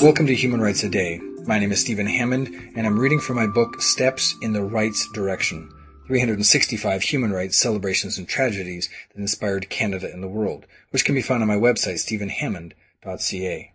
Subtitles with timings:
[0.00, 1.20] Welcome to Human Rights a Day.
[1.46, 5.08] My name is Stephen Hammond, and I'm reading from my book Steps in the Rights
[5.12, 5.70] Direction
[6.08, 11.22] 365 Human Rights Celebrations and Tragedies that Inspired Canada and the World, which can be
[11.22, 13.72] found on my website, stephenhammond.ca.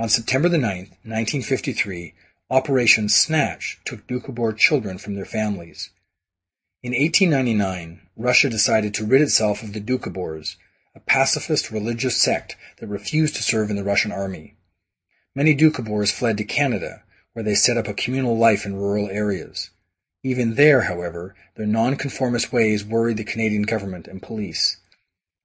[0.00, 2.12] On September the 9th, 1953,
[2.50, 5.90] Operation Snatch took Doukhobor children from their families.
[6.82, 10.56] In 1899, Russia decided to rid itself of the Doukhobors,
[10.94, 14.56] a pacifist religious sect that refused to serve in the Russian army.
[15.34, 17.02] Many Doukhobors fled to Canada,
[17.32, 19.70] where they set up a communal life in rural areas.
[20.22, 24.76] Even there, however, their nonconformist ways worried the Canadian government and police.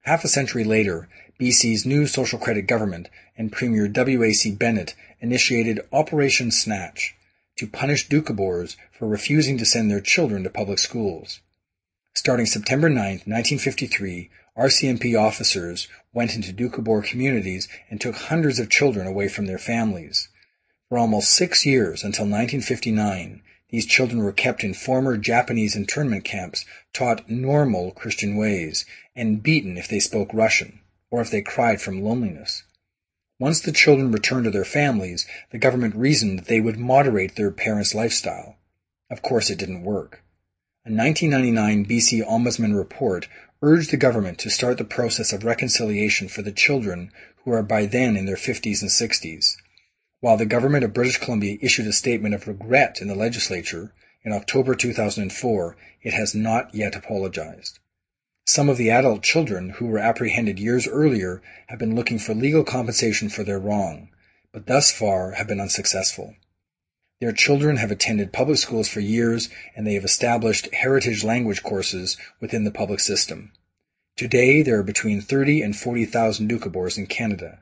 [0.02, 1.08] Half a century later,
[1.40, 3.08] BC's new social credit government
[3.38, 4.50] and Premier W.A.C.
[4.52, 7.14] Bennett initiated Operation Snatch
[7.56, 11.40] to punish Doukhobors for refusing to send their children to public schools.
[12.14, 19.06] Starting September 9, 1953, RCMP officers went into Doukhobor communities and took hundreds of children
[19.06, 20.28] away from their families.
[20.88, 26.66] For almost six years, until 1959, these children were kept in former Japanese internment camps,
[26.92, 28.84] taught normal Christian ways,
[29.16, 32.64] and beaten if they spoke Russian, or if they cried from loneliness.
[33.42, 37.50] Once the children returned to their families, the government reasoned that they would moderate their
[37.50, 38.56] parents' lifestyle.
[39.10, 40.22] Of course, it didn't work.
[40.86, 43.26] A 1999 BC Ombudsman report
[43.60, 47.84] urged the government to start the process of reconciliation for the children who are by
[47.84, 49.56] then in their 50s and 60s.
[50.20, 54.32] While the government of British Columbia issued a statement of regret in the legislature in
[54.32, 57.80] October 2004, it has not yet apologized.
[58.44, 62.64] Some of the adult children who were apprehended years earlier have been looking for legal
[62.64, 64.08] compensation for their wrong,
[64.52, 66.34] but thus far have been unsuccessful.
[67.20, 72.16] Their children have attended public schools for years and they have established heritage language courses
[72.40, 73.52] within the public system.
[74.16, 77.60] Today, there are between 30 and 40,000 Doukhobors in Canada.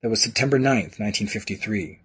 [0.00, 2.02] That was September 9th, 1953.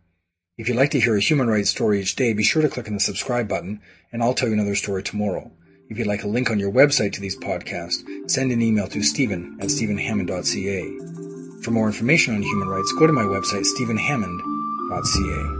[0.57, 2.87] If you'd like to hear a human rights story each day, be sure to click
[2.87, 3.81] on the subscribe button
[4.11, 5.51] and I'll tell you another story tomorrow.
[5.89, 9.01] If you'd like a link on your website to these podcasts, send an email to
[9.01, 11.63] stephen at stephenhammond.ca.
[11.63, 15.58] For more information on human rights, go to my website, stephenhammond.ca.